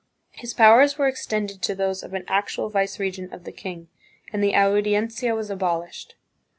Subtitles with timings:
[0.31, 3.87] His powers were extended to those of an actual viceregent of the king,
[4.33, 6.15] and the Audiencia was abolished.